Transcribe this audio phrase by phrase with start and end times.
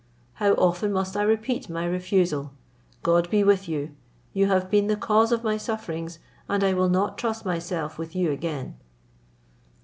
[0.41, 2.53] How often must I repeat my refusal.
[3.03, 3.91] God be with you!
[4.33, 6.17] You have been the cause of my sufferings,
[6.49, 8.77] and I will not trust myself with you again."